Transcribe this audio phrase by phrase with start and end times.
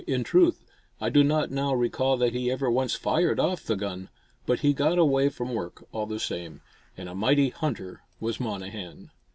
[0.07, 0.65] In truth,
[0.99, 4.09] I do not now recall that he ever once fired off the gun.
[4.47, 6.61] But he got away from work, all the same,
[6.97, 9.11] and a mighty hunter was Monnehan.